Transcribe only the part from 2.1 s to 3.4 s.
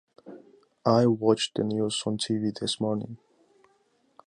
TV this morning.